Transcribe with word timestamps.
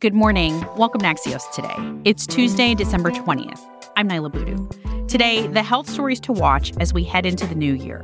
Good 0.00 0.14
morning. 0.14 0.64
Welcome 0.78 1.02
to 1.02 1.08
Axios 1.08 1.42
today. 1.52 1.76
It's 2.08 2.26
Tuesday, 2.26 2.74
December 2.74 3.10
20th. 3.10 3.60
I'm 3.96 4.08
Niala 4.08 4.32
Boodhoo. 4.32 5.06
Today, 5.08 5.46
the 5.46 5.62
health 5.62 5.90
stories 5.90 6.18
to 6.20 6.32
watch 6.32 6.72
as 6.80 6.94
we 6.94 7.04
head 7.04 7.26
into 7.26 7.46
the 7.46 7.54
new 7.54 7.74
year. 7.74 7.98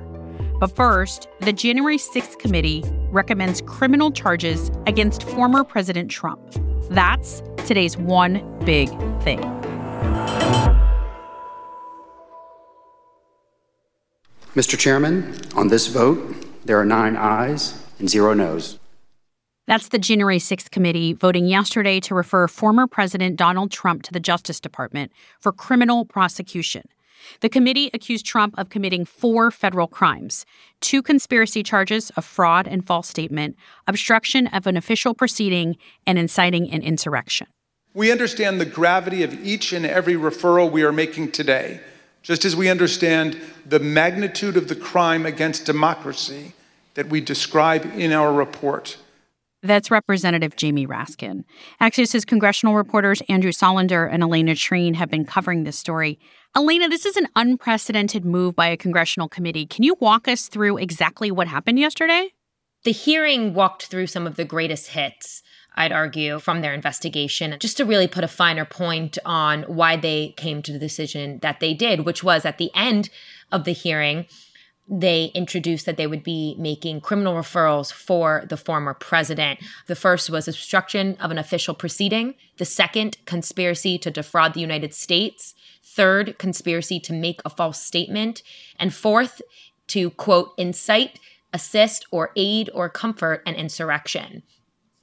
But 0.60 0.76
first, 0.76 1.26
the 1.40 1.54
January 1.54 1.96
6th 1.96 2.38
committee 2.38 2.84
recommends 3.10 3.62
criminal 3.62 4.10
charges 4.10 4.70
against 4.86 5.22
former 5.22 5.64
President 5.64 6.10
Trump. 6.10 6.38
That's 6.90 7.42
today's 7.64 7.96
one 7.96 8.44
big 8.66 8.90
thing. 9.22 9.40
Mr. 14.54 14.78
Chairman, 14.78 15.34
on 15.54 15.68
this 15.68 15.86
vote, 15.86 16.44
there 16.66 16.78
are 16.78 16.84
nine 16.84 17.16
ayes 17.16 17.82
and 17.98 18.10
zero 18.10 18.34
noes. 18.34 18.78
That's 19.66 19.88
the 19.88 19.98
January 19.98 20.38
6th 20.38 20.70
committee 20.70 21.12
voting 21.12 21.46
yesterday 21.46 21.98
to 21.98 22.14
refer 22.14 22.46
former 22.46 22.86
President 22.86 23.34
Donald 23.34 23.72
Trump 23.72 24.04
to 24.04 24.12
the 24.12 24.20
Justice 24.20 24.60
Department 24.60 25.10
for 25.40 25.50
criminal 25.50 26.04
prosecution. 26.04 26.84
The 27.40 27.48
committee 27.48 27.90
accused 27.92 28.24
Trump 28.24 28.54
of 28.56 28.68
committing 28.68 29.04
four 29.04 29.50
federal 29.50 29.88
crimes 29.88 30.46
two 30.80 31.02
conspiracy 31.02 31.64
charges 31.64 32.10
of 32.10 32.24
fraud 32.24 32.68
and 32.68 32.86
false 32.86 33.08
statement, 33.08 33.56
obstruction 33.88 34.46
of 34.46 34.68
an 34.68 34.76
official 34.76 35.14
proceeding, 35.14 35.76
and 36.06 36.16
inciting 36.16 36.70
an 36.70 36.82
insurrection. 36.82 37.48
We 37.92 38.12
understand 38.12 38.60
the 38.60 38.66
gravity 38.66 39.24
of 39.24 39.34
each 39.44 39.72
and 39.72 39.84
every 39.84 40.14
referral 40.14 40.70
we 40.70 40.84
are 40.84 40.92
making 40.92 41.32
today, 41.32 41.80
just 42.22 42.44
as 42.44 42.54
we 42.54 42.68
understand 42.68 43.36
the 43.64 43.80
magnitude 43.80 44.56
of 44.56 44.68
the 44.68 44.76
crime 44.76 45.26
against 45.26 45.66
democracy 45.66 46.52
that 46.94 47.08
we 47.08 47.20
describe 47.20 47.84
in 47.96 48.12
our 48.12 48.32
report. 48.32 48.98
That's 49.66 49.90
Representative 49.90 50.56
Jamie 50.56 50.86
Raskin. 50.86 51.44
Axios' 51.80 52.26
congressional 52.26 52.76
reporters 52.76 53.20
Andrew 53.28 53.50
Solender 53.50 54.08
and 54.10 54.22
Alayna 54.22 54.52
Treene 54.52 54.94
have 54.94 55.10
been 55.10 55.24
covering 55.24 55.64
this 55.64 55.76
story. 55.76 56.18
Alayna, 56.56 56.88
this 56.88 57.04
is 57.04 57.16
an 57.16 57.26
unprecedented 57.34 58.24
move 58.24 58.54
by 58.54 58.68
a 58.68 58.76
congressional 58.76 59.28
committee. 59.28 59.66
Can 59.66 59.82
you 59.82 59.96
walk 60.00 60.28
us 60.28 60.48
through 60.48 60.78
exactly 60.78 61.30
what 61.30 61.48
happened 61.48 61.78
yesterday? 61.78 62.30
The 62.84 62.92
hearing 62.92 63.54
walked 63.54 63.86
through 63.86 64.06
some 64.06 64.26
of 64.26 64.36
the 64.36 64.44
greatest 64.44 64.88
hits. 64.88 65.42
I'd 65.74 65.92
argue, 65.92 66.38
from 66.38 66.62
their 66.62 66.72
investigation, 66.72 67.56
just 67.60 67.76
to 67.76 67.84
really 67.84 68.06
put 68.06 68.24
a 68.24 68.28
finer 68.28 68.64
point 68.64 69.18
on 69.26 69.64
why 69.64 69.96
they 69.96 70.32
came 70.36 70.62
to 70.62 70.72
the 70.72 70.78
decision 70.78 71.40
that 71.42 71.60
they 71.60 71.74
did, 71.74 72.06
which 72.06 72.22
was 72.22 72.46
at 72.46 72.58
the 72.58 72.70
end 72.74 73.10
of 73.52 73.64
the 73.64 73.72
hearing, 73.72 74.26
they 74.88 75.32
introduced 75.34 75.84
that 75.86 75.96
they 75.96 76.06
would 76.06 76.22
be 76.22 76.54
making 76.58 77.00
criminal 77.00 77.34
referrals 77.34 77.92
for 77.92 78.44
the 78.48 78.56
former 78.56 78.94
president. 78.94 79.58
The 79.86 79.96
first 79.96 80.30
was 80.30 80.46
obstruction 80.46 81.16
of 81.20 81.30
an 81.30 81.38
official 81.38 81.74
proceeding. 81.74 82.34
The 82.58 82.64
second, 82.64 83.16
conspiracy 83.24 83.98
to 83.98 84.10
defraud 84.10 84.54
the 84.54 84.60
United 84.60 84.94
States. 84.94 85.54
Third, 85.82 86.38
conspiracy 86.38 87.00
to 87.00 87.12
make 87.12 87.40
a 87.44 87.50
false 87.50 87.82
statement. 87.82 88.42
And 88.78 88.94
fourth, 88.94 89.42
to 89.88 90.10
quote, 90.10 90.52
incite, 90.56 91.18
assist, 91.52 92.06
or 92.10 92.30
aid 92.36 92.70
or 92.72 92.88
comfort 92.88 93.42
an 93.46 93.54
insurrection. 93.54 94.42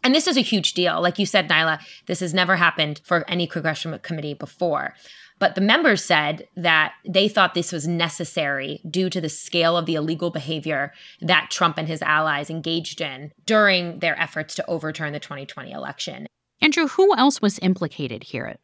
And 0.03 0.14
this 0.14 0.28
is 0.28 0.38
a 0.38 0.42
huge 0.42 0.73
deal. 0.73 1.02
Like 1.02 1.18
you 1.20 1.25
said, 1.25 1.50
Niala, 1.50 1.80
this 2.08 2.20
has 2.20 2.34
never 2.34 2.58
happened 2.58 3.02
for 3.03 3.30
any 3.30 3.47
congressional 3.47 4.00
committee 4.00 4.34
before. 4.34 4.95
But 5.44 5.56
the 5.56 5.60
members 5.60 6.02
said 6.02 6.48
that 6.56 6.94
they 7.06 7.28
thought 7.28 7.54
this 7.54 7.74
was 7.74 7.86
necessary 7.86 8.80
due 8.90 9.10
to 9.10 9.20
the 9.20 9.28
scale 9.28 9.76
of 9.76 9.86
the 9.86 9.96
illegal 9.96 10.30
behavior 10.30 10.94
that 11.20 11.52
Trump 11.52 11.78
and 11.78 11.86
his 11.86 12.02
allies 12.02 12.50
engaged 12.50 13.02
in 13.02 13.34
during 13.46 14.00
their 14.00 14.18
efforts 14.18 14.56
to 14.56 14.66
overturn 14.68 15.12
the 15.12 15.20
2020 15.20 15.70
election. 15.70 16.28
Andrew, 16.62 16.88
who 16.88 17.14
else 17.18 17.42
was 17.42 17.60
implicated 17.60 18.24
here? 18.24 18.56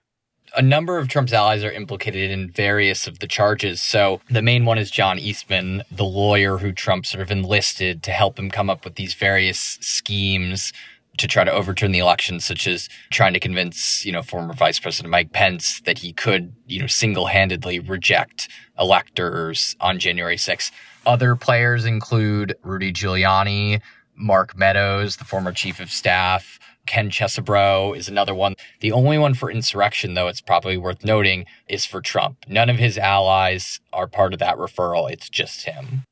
a 0.56 0.62
number 0.62 0.98
of 0.98 1.08
Trump's 1.08 1.34
allies 1.34 1.64
are 1.64 1.72
implicated 1.72 2.32
in 2.32 2.50
various 2.50 3.08
of 3.08 3.20
the 3.20 3.28
charges. 3.28 3.84
So 3.84 4.20
the 4.32 4.42
main 4.42 4.66
one 4.66 4.80
is 4.80 4.90
John 4.90 5.20
Eastman, 5.20 5.84
the 5.92 6.06
lawyer 6.06 6.58
who 6.58 6.72
Trump 6.72 7.06
sort 7.06 7.22
of 7.22 7.30
enlisted 7.30 8.02
to 8.04 8.12
help 8.12 8.40
him 8.40 8.50
come 8.50 8.68
up 8.68 8.84
with 8.84 8.96
these 8.96 9.14
various 9.14 9.78
schemes 9.82 10.74
to 11.20 11.28
try 11.28 11.44
to 11.44 11.52
overturn 11.52 11.92
the 11.92 12.00
election, 12.00 12.40
such 12.40 12.68
as 12.68 12.90
trying 13.12 13.34
to 13.34 13.40
convince, 13.40 14.06
you 14.06 14.12
know, 14.12 14.24
former 14.24 14.54
Vice 14.54 14.80
President 14.80 15.12
Mike 15.12 15.32
Pence 15.32 15.82
that 15.82 16.00
he 16.00 16.14
could, 16.14 16.54
you 16.66 16.80
know, 16.80 16.88
single-handedly 16.88 17.80
reject 17.80 18.50
electors 18.80 19.76
on 19.80 20.00
January 20.00 20.38
6th. 20.38 20.72
Other 21.06 21.36
players 21.36 21.86
include 21.86 22.56
Rudy 22.64 22.92
Giuliani, 22.92 23.82
Mark 24.16 24.58
Meadows, 24.58 25.18
the 25.18 25.26
former 25.26 25.52
chief 25.52 25.80
of 25.80 25.92
staff, 25.92 26.60
Ken 26.86 27.12
Chesebro 27.12 27.96
is 27.96 28.10
another 28.10 28.34
one. 28.34 28.56
The 28.80 28.92
only 28.92 29.20
one 29.20 29.36
for 29.36 29.52
insurrection, 29.52 30.16
though, 30.16 30.28
it's 30.28 30.42
probably 30.42 30.76
worth 30.76 31.06
noting, 31.06 31.46
is 31.68 31.86
for 31.86 32.02
Trump. 32.02 32.38
None 32.48 32.68
of 32.68 32.78
his 32.78 32.98
allies 32.98 33.80
are 33.94 34.08
part 34.08 34.34
of 34.34 34.40
that 34.40 34.58
referral. 34.58 35.12
It's 35.12 35.30
just 35.30 35.66
him. 35.66 36.04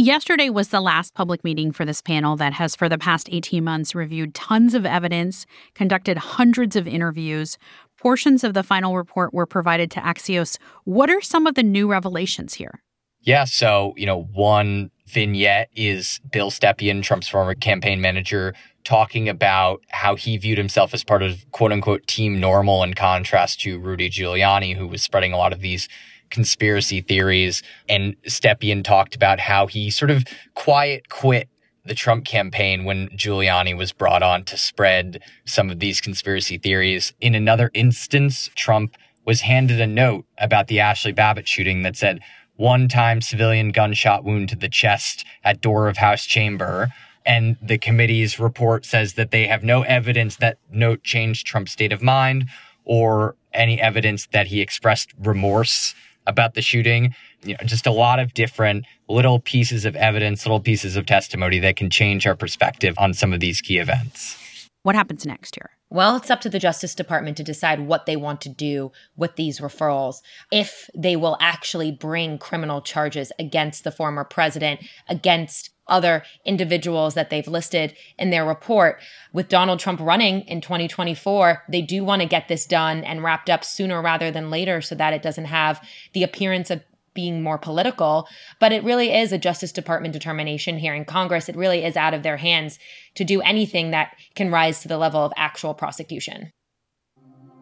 Yesterday 0.00 0.48
was 0.48 0.68
the 0.68 0.80
last 0.80 1.14
public 1.14 1.42
meeting 1.42 1.72
for 1.72 1.84
this 1.84 2.00
panel 2.00 2.36
that 2.36 2.52
has, 2.52 2.76
for 2.76 2.88
the 2.88 2.98
past 2.98 3.28
18 3.32 3.64
months, 3.64 3.96
reviewed 3.96 4.32
tons 4.32 4.74
of 4.74 4.86
evidence, 4.86 5.44
conducted 5.74 6.18
hundreds 6.18 6.76
of 6.76 6.86
interviews. 6.86 7.58
Portions 7.96 8.44
of 8.44 8.54
the 8.54 8.62
final 8.62 8.96
report 8.96 9.34
were 9.34 9.44
provided 9.44 9.90
to 9.90 10.00
Axios. 10.00 10.56
What 10.84 11.10
are 11.10 11.20
some 11.20 11.48
of 11.48 11.56
the 11.56 11.64
new 11.64 11.90
revelations 11.90 12.54
here? 12.54 12.80
Yeah, 13.22 13.42
so, 13.42 13.92
you 13.96 14.06
know, 14.06 14.22
one 14.32 14.92
vignette 15.08 15.68
is 15.74 16.20
Bill 16.30 16.52
Stepien, 16.52 17.02
Trump's 17.02 17.26
former 17.26 17.56
campaign 17.56 18.00
manager, 18.00 18.54
talking 18.84 19.28
about 19.28 19.82
how 19.88 20.14
he 20.14 20.36
viewed 20.36 20.58
himself 20.58 20.94
as 20.94 21.02
part 21.02 21.24
of 21.24 21.44
quote 21.50 21.72
unquote 21.72 22.06
team 22.06 22.38
normal 22.38 22.84
in 22.84 22.94
contrast 22.94 23.60
to 23.62 23.80
Rudy 23.80 24.08
Giuliani, 24.10 24.76
who 24.76 24.86
was 24.86 25.02
spreading 25.02 25.32
a 25.32 25.36
lot 25.36 25.52
of 25.52 25.60
these 25.60 25.88
conspiracy 26.30 27.00
theories. 27.00 27.62
And 27.88 28.16
Stepien 28.22 28.84
talked 28.84 29.14
about 29.14 29.40
how 29.40 29.66
he 29.66 29.90
sort 29.90 30.10
of 30.10 30.24
quiet 30.54 31.08
quit 31.08 31.48
the 31.84 31.94
Trump 31.94 32.24
campaign 32.24 32.84
when 32.84 33.08
Giuliani 33.08 33.76
was 33.76 33.92
brought 33.92 34.22
on 34.22 34.44
to 34.44 34.56
spread 34.56 35.22
some 35.46 35.70
of 35.70 35.80
these 35.80 36.00
conspiracy 36.00 36.58
theories. 36.58 37.12
In 37.20 37.34
another 37.34 37.70
instance, 37.74 38.50
Trump 38.54 38.94
was 39.24 39.40
handed 39.42 39.80
a 39.80 39.86
note 39.86 40.24
about 40.38 40.68
the 40.68 40.78
Ashli 40.78 41.14
Babbitt 41.14 41.48
shooting 41.48 41.82
that 41.82 41.96
said, 41.96 42.20
one 42.56 42.88
time 42.88 43.20
civilian 43.20 43.70
gunshot 43.70 44.24
wound 44.24 44.48
to 44.48 44.56
the 44.56 44.68
chest 44.68 45.24
at 45.44 45.60
door 45.60 45.88
of 45.88 45.96
House 45.96 46.24
chamber. 46.26 46.88
And 47.24 47.56
the 47.62 47.78
committee's 47.78 48.38
report 48.38 48.84
says 48.84 49.14
that 49.14 49.30
they 49.30 49.46
have 49.46 49.62
no 49.62 49.82
evidence 49.82 50.36
that 50.36 50.58
note 50.70 51.02
changed 51.04 51.46
Trump's 51.46 51.72
state 51.72 51.92
of 51.92 52.02
mind 52.02 52.48
or 52.84 53.36
any 53.52 53.80
evidence 53.80 54.26
that 54.32 54.48
he 54.48 54.60
expressed 54.60 55.12
remorse 55.18 55.94
about 56.28 56.54
the 56.54 56.62
shooting. 56.62 57.14
You 57.42 57.54
know, 57.54 57.64
just 57.64 57.86
a 57.86 57.90
lot 57.90 58.20
of 58.20 58.34
different 58.34 58.84
little 59.08 59.40
pieces 59.40 59.84
of 59.84 59.96
evidence, 59.96 60.46
little 60.46 60.60
pieces 60.60 60.96
of 60.96 61.06
testimony 61.06 61.58
that 61.58 61.76
can 61.76 61.90
change 61.90 62.26
our 62.26 62.36
perspective 62.36 62.94
on 62.98 63.14
some 63.14 63.32
of 63.32 63.40
these 63.40 63.60
key 63.60 63.78
events. 63.78 64.36
What 64.82 64.94
happens 64.94 65.26
next 65.26 65.56
here? 65.56 65.70
Well, 65.90 66.16
it's 66.16 66.30
up 66.30 66.40
to 66.42 66.50
the 66.50 66.58
Justice 66.58 66.94
Department 66.94 67.36
to 67.38 67.42
decide 67.42 67.80
what 67.80 68.06
they 68.06 68.16
want 68.16 68.40
to 68.42 68.48
do 68.48 68.92
with 69.16 69.36
these 69.36 69.58
referrals. 69.58 70.16
If 70.52 70.88
they 70.94 71.16
will 71.16 71.36
actually 71.40 71.90
bring 71.90 72.38
criminal 72.38 72.82
charges 72.82 73.32
against 73.38 73.84
the 73.84 73.90
former 73.90 74.24
president, 74.24 74.80
against 75.08 75.70
other 75.88 76.22
individuals 76.44 77.14
that 77.14 77.30
they've 77.30 77.48
listed 77.48 77.96
in 78.18 78.30
their 78.30 78.46
report. 78.46 79.00
With 79.32 79.48
Donald 79.48 79.80
Trump 79.80 80.00
running 80.00 80.42
in 80.42 80.60
2024, 80.60 81.64
they 81.68 81.82
do 81.82 82.04
want 82.04 82.22
to 82.22 82.28
get 82.28 82.48
this 82.48 82.66
done 82.66 83.04
and 83.04 83.22
wrapped 83.22 83.50
up 83.50 83.64
sooner 83.64 84.02
rather 84.02 84.30
than 84.30 84.50
later 84.50 84.80
so 84.80 84.94
that 84.94 85.12
it 85.12 85.22
doesn't 85.22 85.46
have 85.46 85.80
the 86.12 86.22
appearance 86.22 86.70
of 86.70 86.82
being 87.14 87.42
more 87.42 87.58
political, 87.58 88.28
but 88.60 88.70
it 88.70 88.84
really 88.84 89.12
is 89.12 89.32
a 89.32 89.38
Justice 89.38 89.72
Department 89.72 90.12
determination 90.12 90.78
here 90.78 90.94
in 90.94 91.04
Congress. 91.04 91.48
It 91.48 91.56
really 91.56 91.84
is 91.84 91.96
out 91.96 92.14
of 92.14 92.22
their 92.22 92.36
hands 92.36 92.78
to 93.16 93.24
do 93.24 93.40
anything 93.40 93.90
that 93.90 94.14
can 94.36 94.52
rise 94.52 94.82
to 94.82 94.88
the 94.88 94.98
level 94.98 95.24
of 95.24 95.32
actual 95.36 95.74
prosecution. 95.74 96.52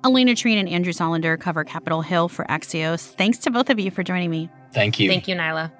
Alayna 0.02 0.32
Treene 0.32 0.60
and 0.60 0.68
Andrew 0.68 0.92
Solender 0.92 1.40
cover 1.40 1.64
Capitol 1.64 2.02
Hill 2.02 2.28
for 2.28 2.44
Axios. 2.44 3.14
Thanks 3.14 3.38
to 3.38 3.50
both 3.50 3.70
of 3.70 3.80
you 3.80 3.90
for 3.90 4.02
joining 4.02 4.30
me. 4.30 4.50
Thank 4.72 5.00
you. 5.00 5.08
Thank 5.08 5.26
you, 5.26 5.34
Niala. 5.34 5.72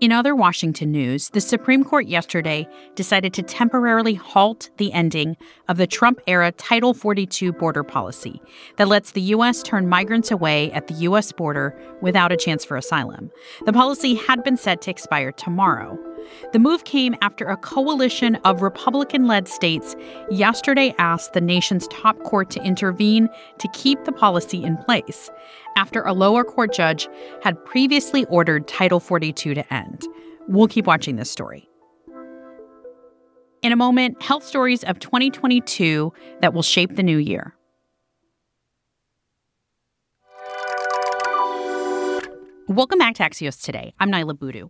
In 0.00 0.12
other 0.12 0.34
Washington 0.34 0.92
news, 0.92 1.28
the 1.28 1.42
Supreme 1.42 1.84
Court 1.84 2.06
yesterday 2.06 2.66
decided 2.94 3.34
to 3.34 3.42
temporarily 3.42 4.14
halt 4.14 4.70
the 4.78 4.94
ending 4.94 5.36
of 5.68 5.76
the 5.76 5.86
Trump 5.86 6.20
era 6.26 6.52
Title 6.52 6.94
42 6.94 7.52
border 7.52 7.82
policy 7.82 8.40
that 8.78 8.88
lets 8.88 9.12
the 9.12 9.20
U.S. 9.20 9.62
turn 9.62 9.90
migrants 9.90 10.30
away 10.30 10.72
at 10.72 10.86
the 10.86 10.94
U.S. 10.94 11.32
border 11.32 11.78
without 12.00 12.32
a 12.32 12.38
chance 12.38 12.64
for 12.64 12.78
asylum. 12.78 13.30
The 13.66 13.74
policy 13.74 14.14
had 14.14 14.42
been 14.42 14.56
set 14.56 14.80
to 14.82 14.90
expire 14.90 15.32
tomorrow. 15.32 15.98
The 16.52 16.58
move 16.58 16.84
came 16.84 17.14
after 17.22 17.46
a 17.46 17.56
coalition 17.56 18.36
of 18.44 18.62
Republican 18.62 19.26
led 19.26 19.48
states 19.48 19.94
yesterday 20.30 20.94
asked 20.98 21.32
the 21.32 21.40
nation's 21.40 21.88
top 21.88 22.22
court 22.22 22.50
to 22.50 22.62
intervene 22.62 23.28
to 23.58 23.68
keep 23.72 24.04
the 24.04 24.12
policy 24.12 24.62
in 24.62 24.76
place 24.78 25.30
after 25.76 26.02
a 26.02 26.12
lower 26.12 26.44
court 26.44 26.72
judge 26.72 27.08
had 27.42 27.64
previously 27.64 28.24
ordered 28.26 28.66
Title 28.66 29.00
42 29.00 29.54
to 29.54 29.72
end. 29.74 30.06
We'll 30.48 30.68
keep 30.68 30.86
watching 30.86 31.16
this 31.16 31.30
story. 31.30 31.68
In 33.62 33.72
a 33.72 33.76
moment, 33.76 34.22
health 34.22 34.44
stories 34.44 34.82
of 34.84 34.98
2022 35.00 36.12
that 36.40 36.54
will 36.54 36.62
shape 36.62 36.96
the 36.96 37.02
new 37.02 37.18
year. 37.18 37.54
Welcome 42.68 43.00
back 43.00 43.16
to 43.16 43.22
Axios 43.24 43.60
Today. 43.60 43.92
I'm 43.98 44.10
Niala 44.10 44.38
Boodhoo. 44.38 44.68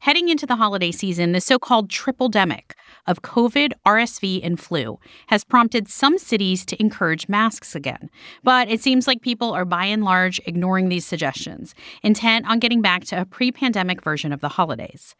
Heading 0.00 0.28
into 0.28 0.46
the 0.46 0.56
holiday 0.56 0.90
season, 0.90 1.32
the 1.32 1.40
so 1.40 1.58
called 1.58 1.90
triple 1.90 2.30
demic 2.30 2.72
of 3.06 3.22
COVID, 3.22 3.72
RSV, 3.86 4.40
and 4.44 4.58
flu 4.58 4.98
has 5.28 5.44
prompted 5.44 5.88
some 5.88 6.18
cities 6.18 6.64
to 6.66 6.80
encourage 6.80 7.28
masks 7.28 7.74
again. 7.74 8.10
But 8.42 8.68
it 8.68 8.80
seems 8.80 9.06
like 9.06 9.20
people 9.20 9.52
are 9.52 9.64
by 9.64 9.86
and 9.86 10.04
large 10.04 10.40
ignoring 10.46 10.88
these 10.88 11.06
suggestions, 11.06 11.74
intent 12.02 12.46
on 12.48 12.58
getting 12.58 12.82
back 12.82 13.04
to 13.06 13.20
a 13.20 13.24
pre 13.24 13.50
pandemic 13.50 14.02
version 14.02 14.32
of 14.32 14.40
the 14.40 14.50
holidays. 14.50 15.14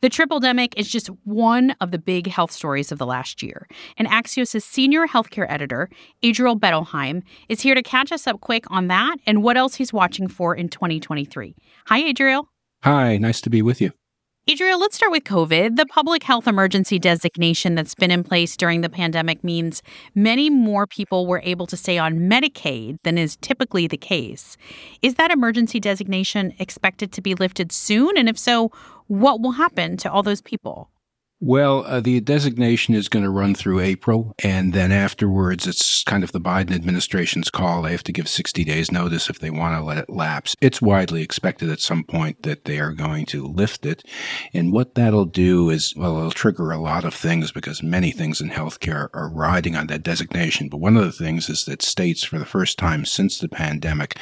The 0.00 0.08
triple 0.08 0.40
demic 0.40 0.74
is 0.76 0.88
just 0.88 1.08
one 1.24 1.74
of 1.80 1.90
the 1.90 1.98
big 1.98 2.26
health 2.26 2.52
stories 2.52 2.90
of 2.90 2.98
the 2.98 3.06
last 3.06 3.42
year. 3.42 3.68
And 3.96 4.08
Axios' 4.08 4.62
senior 4.62 5.06
healthcare 5.06 5.46
editor, 5.48 5.88
Adriel 6.22 6.58
Bettelheim, 6.58 7.22
is 7.48 7.60
here 7.60 7.74
to 7.74 7.82
catch 7.82 8.10
us 8.12 8.26
up 8.26 8.40
quick 8.40 8.64
on 8.70 8.88
that 8.88 9.16
and 9.26 9.42
what 9.42 9.56
else 9.56 9.76
he's 9.76 9.92
watching 9.92 10.28
for 10.28 10.54
in 10.54 10.68
2023. 10.68 11.54
Hi, 11.86 11.98
Adriel. 11.98 12.48
Hi, 12.82 13.16
nice 13.16 13.40
to 13.42 13.50
be 13.50 13.62
with 13.62 13.80
you. 13.80 13.92
Adriel, 14.48 14.80
let's 14.80 14.96
start 14.96 15.12
with 15.12 15.22
COVID. 15.22 15.76
The 15.76 15.86
public 15.86 16.24
health 16.24 16.48
emergency 16.48 16.98
designation 16.98 17.76
that's 17.76 17.94
been 17.94 18.10
in 18.10 18.24
place 18.24 18.56
during 18.56 18.80
the 18.80 18.88
pandemic 18.90 19.44
means 19.44 19.84
many 20.16 20.50
more 20.50 20.84
people 20.84 21.28
were 21.28 21.40
able 21.44 21.64
to 21.68 21.76
stay 21.76 21.96
on 21.96 22.28
Medicaid 22.28 22.96
than 23.04 23.18
is 23.18 23.36
typically 23.36 23.86
the 23.86 23.96
case. 23.96 24.56
Is 25.00 25.14
that 25.14 25.30
emergency 25.30 25.78
designation 25.78 26.54
expected 26.58 27.12
to 27.12 27.22
be 27.22 27.36
lifted 27.36 27.70
soon? 27.70 28.18
And 28.18 28.28
if 28.28 28.36
so, 28.36 28.72
what 29.06 29.40
will 29.40 29.52
happen 29.52 29.96
to 29.98 30.10
all 30.10 30.24
those 30.24 30.42
people? 30.42 30.90
Well, 31.44 31.84
uh, 31.88 31.98
the 31.98 32.20
designation 32.20 32.94
is 32.94 33.08
going 33.08 33.24
to 33.24 33.30
run 33.30 33.56
through 33.56 33.80
April, 33.80 34.32
and 34.44 34.72
then 34.72 34.92
afterwards, 34.92 35.66
it's 35.66 36.04
kind 36.04 36.22
of 36.22 36.30
the 36.30 36.40
Biden 36.40 36.72
administration's 36.72 37.50
call. 37.50 37.82
They 37.82 37.90
have 37.90 38.04
to 38.04 38.12
give 38.12 38.28
60 38.28 38.62
days 38.62 38.92
notice 38.92 39.28
if 39.28 39.40
they 39.40 39.50
want 39.50 39.76
to 39.76 39.82
let 39.82 39.98
it 39.98 40.08
lapse. 40.08 40.54
It's 40.60 40.80
widely 40.80 41.20
expected 41.20 41.68
at 41.68 41.80
some 41.80 42.04
point 42.04 42.44
that 42.44 42.64
they 42.64 42.78
are 42.78 42.92
going 42.92 43.26
to 43.26 43.44
lift 43.44 43.84
it. 43.84 44.04
And 44.54 44.72
what 44.72 44.94
that'll 44.94 45.24
do 45.24 45.68
is, 45.68 45.94
well, 45.96 46.16
it'll 46.16 46.30
trigger 46.30 46.70
a 46.70 46.80
lot 46.80 47.04
of 47.04 47.12
things 47.12 47.50
because 47.50 47.82
many 47.82 48.12
things 48.12 48.40
in 48.40 48.50
healthcare 48.50 49.08
are 49.12 49.28
riding 49.28 49.74
on 49.74 49.88
that 49.88 50.04
designation. 50.04 50.68
But 50.68 50.78
one 50.78 50.96
of 50.96 51.02
the 51.02 51.10
things 51.10 51.50
is 51.50 51.64
that 51.64 51.82
states, 51.82 52.22
for 52.22 52.38
the 52.38 52.46
first 52.46 52.78
time 52.78 53.04
since 53.04 53.38
the 53.38 53.48
pandemic, 53.48 54.16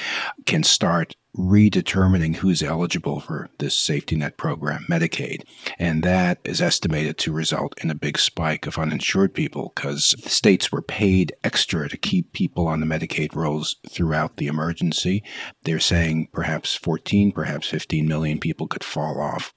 can 0.47 0.63
start 0.63 1.17
redetermining 1.37 2.37
who's 2.37 2.63
eligible 2.63 3.21
for 3.21 3.49
this 3.59 3.79
safety 3.79 4.17
net 4.17 4.37
program, 4.37 4.85
Medicaid. 4.89 5.45
And 5.79 6.03
that 6.03 6.39
is 6.45 6.61
estimated 6.61 7.19
to 7.19 7.33
result 7.33 7.75
in 7.83 7.91
a 7.91 7.95
big 7.95 8.19
spike 8.19 8.67
of 8.67 8.79
uninsured 8.79 9.35
people 9.35 9.73
because 9.75 10.15
states 10.31 10.73
were 10.73 10.83
paid 10.83 11.33
extra 11.45 11.89
to 11.89 11.97
keep 11.97 12.33
people 12.33 12.67
on 12.67 12.81
the 12.81 12.87
Medicaid 12.87 13.35
rolls 13.35 13.77
throughout 13.89 14.37
the 14.37 14.47
emergency. 14.47 15.23
They're 15.65 15.81
saying 15.81 16.29
perhaps 16.33 16.75
14, 16.75 17.33
perhaps 17.33 17.69
15 17.69 18.07
million 18.07 18.41
people 18.41 18.67
could 18.67 18.85
fall 18.85 19.21
off. 19.21 19.55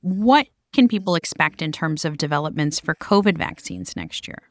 What 0.00 0.48
can 0.72 0.88
people 0.88 1.14
expect 1.14 1.62
in 1.62 1.72
terms 1.72 2.04
of 2.04 2.18
developments 2.18 2.78
for 2.78 2.94
COVID 2.94 3.36
vaccines 3.38 3.96
next 3.96 4.28
year? 4.28 4.42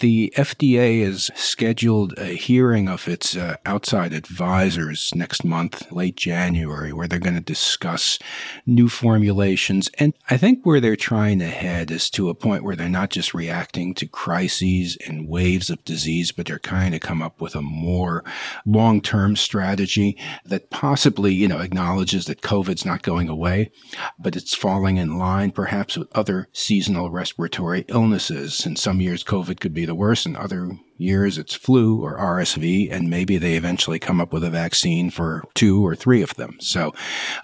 The 0.00 0.32
FDA 0.34 1.04
has 1.04 1.30
scheduled 1.34 2.14
a 2.16 2.28
hearing 2.28 2.88
of 2.88 3.06
its 3.06 3.36
uh, 3.36 3.56
outside 3.66 4.14
advisors 4.14 5.14
next 5.14 5.44
month, 5.44 5.92
late 5.92 6.16
January, 6.16 6.90
where 6.90 7.06
they're 7.06 7.18
going 7.18 7.34
to 7.34 7.42
discuss 7.42 8.18
new 8.64 8.88
formulations. 8.88 9.90
And 9.98 10.14
I 10.30 10.38
think 10.38 10.64
where 10.64 10.80
they're 10.80 10.96
trying 10.96 11.38
to 11.40 11.48
head 11.48 11.90
is 11.90 12.08
to 12.10 12.30
a 12.30 12.34
point 12.34 12.64
where 12.64 12.74
they're 12.76 12.88
not 12.88 13.10
just 13.10 13.34
reacting 13.34 13.92
to 13.96 14.06
crises 14.06 14.96
and 15.06 15.28
waves 15.28 15.68
of 15.68 15.84
disease, 15.84 16.32
but 16.32 16.46
they're 16.46 16.58
trying 16.58 16.92
to 16.92 16.98
come 16.98 17.20
up 17.20 17.38
with 17.42 17.54
a 17.54 17.60
more 17.60 18.24
long 18.64 19.02
term 19.02 19.36
strategy 19.36 20.16
that 20.46 20.70
possibly, 20.70 21.34
you 21.34 21.46
know, 21.46 21.58
acknowledges 21.58 22.24
that 22.24 22.40
COVID's 22.40 22.86
not 22.86 23.02
going 23.02 23.28
away, 23.28 23.70
but 24.18 24.34
it's 24.34 24.54
falling 24.54 24.96
in 24.96 25.18
line 25.18 25.50
perhaps 25.50 25.98
with 25.98 26.08
other 26.16 26.48
seasonal 26.54 27.10
respiratory 27.10 27.84
illnesses. 27.88 28.64
In 28.64 28.76
some 28.76 29.02
years, 29.02 29.22
COVID 29.22 29.60
could 29.60 29.74
be 29.74 29.89
the 29.90 29.94
worst. 29.96 30.24
In 30.24 30.36
other 30.36 30.70
years, 30.96 31.36
it's 31.36 31.52
flu 31.52 32.00
or 32.00 32.16
RSV, 32.16 32.92
and 32.92 33.10
maybe 33.10 33.38
they 33.38 33.56
eventually 33.56 33.98
come 33.98 34.20
up 34.20 34.32
with 34.32 34.44
a 34.44 34.50
vaccine 34.50 35.10
for 35.10 35.42
two 35.54 35.84
or 35.84 35.96
three 35.96 36.22
of 36.22 36.34
them. 36.36 36.56
So 36.60 36.94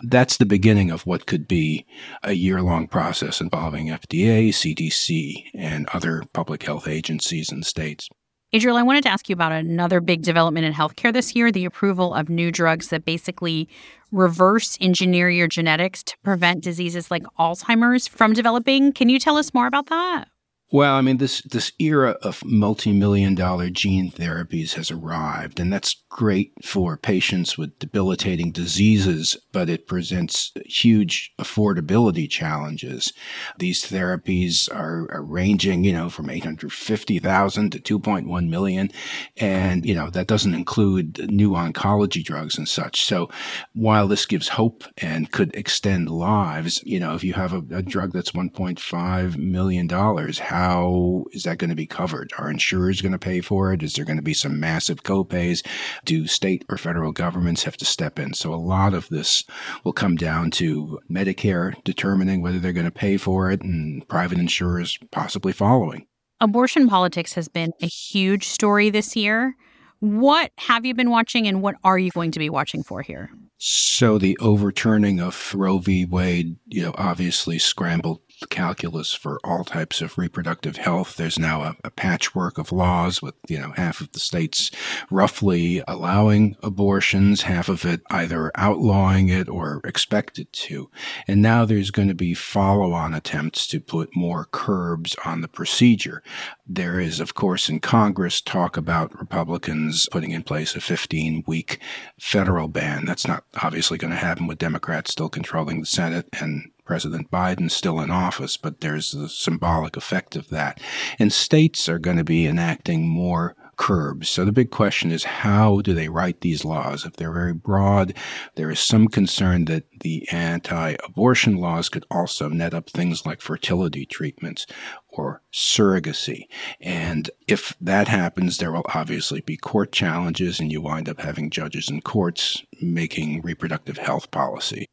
that's 0.05 0.37
the 0.37 0.47
beginning 0.47 0.93
of 0.93 1.05
what 1.07 1.27
could 1.27 1.49
be 1.49 1.85
a 2.23 2.35
year 2.35 2.63
long 2.63 2.87
process 2.87 3.41
involving 3.41 3.89
FDA, 3.89 4.51
CDC, 4.51 5.47
and 5.55 5.89
other 5.89 6.23
public 6.33 6.63
health 6.63 6.87
agencies 6.87 7.51
and 7.51 7.67
states. 7.67 8.09
Adriel, 8.53 8.77
I 8.77 8.85
wanted 8.85 9.03
to 9.03 9.11
ask 9.11 9.29
you 9.29 9.33
about 9.33 9.51
another 9.51 10.01
big 10.01 10.23
development 10.23 10.67
in 10.67 10.73
healthcare 10.73 11.13
this 11.13 11.35
year 11.35 11.51
the 11.51 11.65
approval 11.65 12.15
of 12.15 12.29
new 12.29 12.53
drugs 12.53 12.91
that 12.91 13.05
basically 13.05 13.69
reverse 14.13 14.79
engineer 14.81 15.29
your 15.29 15.49
genetics 15.49 16.05
to 16.05 16.17
prevent 16.23 16.63
diseases 16.63 17.11
like 17.11 17.25
Alzheimer's 17.41 18.07
from 18.07 18.35
developing. 18.35 18.93
Can 18.93 19.09
you 19.09 19.19
tell 19.19 19.37
us 19.37 19.53
more 19.53 19.67
about 19.67 19.87
that? 19.87 20.29
Well, 20.73 20.97
I 20.97 21.01
mean, 21.01 21.19
this 21.19 21.43
this 21.43 21.71
era 21.79 22.17
of 22.23 22.45
multi-million 22.45 23.37
dollar 23.37 23.71
gene 23.71 24.11
therapies 24.11 24.73
has 24.75 24.91
arrived, 24.91 25.61
and 25.61 25.73
that's 25.73 26.03
great 26.09 26.53
for 26.65 26.97
patients 26.97 27.57
with 27.57 27.79
debilitating 27.79 28.51
diseases, 28.51 29.37
but 29.53 29.69
it 29.69 29.87
presents 29.87 30.53
huge 30.65 31.33
affordability 31.39 32.29
challenges. 32.29 33.13
These 33.59 33.85
therapies 33.85 34.69
are, 34.75 35.07
are 35.13 35.23
ranging, 35.23 35.85
you 35.85 35.93
know, 35.93 36.09
from 36.09 36.31
850,000 36.31 37.71
to 37.71 37.99
2.1 38.01 38.49
million, 38.49 38.91
and 39.37 39.87
you 39.87 39.95
know, 39.95 40.11
that 40.11 40.27
doesn't 40.27 40.55
include 40.55 41.31
new 41.31 41.51
oncology 41.51 42.25
drugs 42.25 42.59
and 42.59 42.69
such. 42.69 43.05
So, 43.05 43.31
while 43.73 44.09
this 44.09 44.27
gives 44.27 44.49
hope 44.49 44.83
and 44.97 45.31
could 45.31 45.55
extend 45.55 46.11
lives, 46.11 46.83
you 46.85 46.99
know, 46.99 47.15
if 47.15 47.23
you 47.23 47.35
have 47.35 47.53
a, 47.53 47.63
a 47.77 47.83
drug 47.83 48.13
that's 48.13 48.33
1.5 48.33 49.37
million 49.37 49.87
dollars, 49.87 50.41
how 50.57 51.27
is 51.33 51.43
that 51.43 51.59
going 51.59 51.69
to 51.69 51.77
be 51.77 51.87
covered? 51.87 52.33
Are 52.39 52.51
insurers 52.51 53.03
going 53.03 53.13
to 53.13 53.19
pay 53.19 53.43
for 53.43 53.75
it? 53.75 53.83
Is 53.83 53.93
there 53.93 54.07
going 54.07 54.17
to 54.17 54.23
be 54.23 54.33
some 54.33 54.59
massive 54.59 55.03
copays? 55.03 55.65
Do 56.07 56.27
state 56.27 56.65
or 56.71 56.79
federal 56.79 57.13
governments 57.13 57.65
have 57.65 57.77
to 57.77 57.85
step 57.85 58.19
in? 58.19 58.33
So 58.33 58.55
a 58.55 58.57
lot 58.57 58.95
of 58.95 59.07
this 59.11 59.45
will 59.85 59.93
come 59.93 60.17
down 60.17 60.51
to 60.53 60.99
Medicare 61.11 61.75
determining 61.85 62.41
whether 62.41 62.59
they're 62.59 62.73
going 62.73 62.87
to 62.87 62.91
pay 62.91 63.19
for 63.19 63.51
it 63.51 63.61
and 63.61 64.09
private 64.09 64.39
insurers 64.39 64.99
possibly 65.11 65.53
following. 65.53 66.07
Abortion 66.41 66.89
politics 66.89 67.35
has 67.35 67.49
been 67.49 67.73
a 67.83 67.87
huge 67.87 68.49
story 68.49 68.89
this 68.89 69.15
year. 69.15 69.55
What 70.01 70.53
have 70.57 70.87
you 70.87 70.95
been 70.95 71.11
watching 71.11 71.47
and 71.47 71.61
what 71.61 71.75
are 71.85 71.99
you 71.99 72.11
going 72.11 72.31
to 72.31 72.39
be 72.39 72.49
watching 72.49 72.83
for 72.83 73.03
here? 73.03 73.31
So 73.59 74.19
the 74.19 74.37
overturning 74.39 75.19
of 75.21 75.55
Roe 75.55 75.79
v. 75.79 76.05
Wade, 76.05 76.57
you 76.67 76.83
know, 76.83 76.95
obviously 76.97 77.59
scrambled 77.59 78.21
calculus 78.51 79.15
for 79.15 79.41
all 79.43 79.65
types 79.65 80.03
of 80.03 80.19
reproductive 80.19 80.77
health. 80.77 81.17
There's 81.17 81.39
now 81.39 81.63
a, 81.63 81.77
a, 81.85 81.91
patchwork 81.91 82.59
of 82.59 82.71
laws 82.71 83.23
with, 83.23 83.35
you 83.49 83.59
know, 83.59 83.73
half 83.77 84.01
of 84.01 84.13
the 84.13 84.21
states 84.21 84.71
roughly 85.11 85.83
allowing 85.89 86.57
abortions, 86.63 87.43
half 87.43 87.69
of 87.71 87.85
it 87.87 88.03
either 88.11 88.53
outlawing 88.55 89.29
it 89.29 89.49
or 89.49 89.81
expected 89.85 90.53
to. 90.53 90.91
And 91.27 91.41
now 91.41 91.65
there's 91.65 91.91
going 91.91 92.09
to 92.09 92.15
be 92.15 92.35
follow 92.35 92.93
on 92.93 93.15
attempts 93.15 93.67
to 93.69 93.81
put 93.81 94.15
more 94.15 94.47
curbs 94.51 95.17
on 95.25 95.41
the 95.41 95.49
procedure. 95.49 96.23
There 96.67 97.01
is, 97.01 97.21
of 97.21 97.35
course, 97.35 97.69
in 97.71 97.81
Congress 97.81 98.41
talk 98.43 98.77
about 98.77 99.19
Republicans 99.19 100.09
putting 100.11 100.33
in 100.33 100.43
place 100.43 100.77
a 100.77 100.81
15 100.81 101.45
week 101.47 101.81
federal 102.21 102.69
ban. 102.69 103.07
That's 103.07 103.27
not 103.27 103.45
obviously 103.63 103.97
going 103.97 104.13
to 104.13 104.17
happen 104.17 104.47
with 104.47 104.59
Democrats 104.59 105.13
still 105.13 105.31
controlling 105.31 105.81
the 105.81 105.87
Senate 105.87 106.29
and 106.39 106.71
President 106.87 107.31
Biden's 107.31 107.75
still 107.75 108.01
in 108.01 108.11
office, 108.11 108.57
but 108.57 108.81
there's 108.81 109.13
a 109.13 109.29
symbolic 109.29 109.97
effect 109.97 110.37
of 110.37 110.49
that. 110.49 110.81
And 111.19 111.33
states 111.33 111.89
are 111.89 111.99
going 111.99 112.17
to 112.17 112.25
be 112.25 112.47
enacting 112.47 113.07
more 113.09 113.57
curbs. 113.77 114.29
So 114.29 114.45
the 114.45 114.53
big 114.53 114.71
question 114.71 115.11
is 115.11 115.25
how 115.25 115.81
do 115.81 115.93
they 115.93 116.09
write 116.09 116.41
these 116.41 116.65
laws? 116.65 117.05
If 117.05 117.15
they're 117.15 117.33
very 117.33 117.53
broad, 117.53 118.15
there 118.55 118.71
is 118.71 118.81
some 118.81 119.09
concern 119.09 119.67
that 119.67 119.85
the 120.01 120.27
anti 120.31 120.97
abortion 121.05 121.57
laws 121.57 121.89
could 121.89 122.07
also 122.11 122.49
net 122.49 122.75
up 122.75 122.89
things 122.89 123.27
like 123.27 123.41
fertility 123.41 124.07
treatments 124.07 124.67
or 125.09 125.43
surrogacy. 125.53 126.45
And 126.81 127.31
if 127.47 127.75
that 127.81 128.09
happens, 128.09 128.59
there 128.59 128.73
will 128.73 128.87
obviously 128.95 129.41
be 129.41 129.57
court 129.57 129.93
challenges, 129.93 130.61
and 130.61 130.71
you 130.71 130.81
wind 130.81 131.09
up 131.09 131.21
having 131.21 131.51
judges 131.51 131.89
in 131.89 132.01
courts 132.01 132.63
making 132.81 133.43
reproductive 133.43 133.99
health 133.99 134.31
policy. 134.31 134.87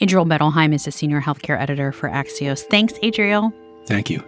Adriel 0.00 0.26
Bettelheim 0.26 0.72
is 0.72 0.86
a 0.86 0.92
senior 0.92 1.20
healthcare 1.20 1.60
editor 1.60 1.90
for 1.92 2.08
Axios. 2.08 2.62
Thanks, 2.64 2.94
Adriel. 3.02 3.52
Thank 3.86 4.10
you. 4.10 4.22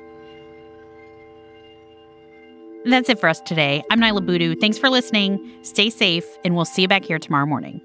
That's 2.85 3.09
it 3.09 3.21
for 3.21 3.29
us 3.29 3.41
today. 3.41 3.83
I'm 3.91 4.01
Niala 4.01 4.25
Boodhoo. 4.25 4.57
Thanks 4.57 4.79
for 4.79 4.89
listening. 4.89 5.39
Stay 5.63 5.91
safe, 5.91 6.27
and 6.45 6.57
we'll 6.57 6.65
see 6.65 6.83
you 6.83 6.89
back 6.89 7.05
here 7.05 7.19
tomorrow 7.19 7.47
morning. 7.47 7.81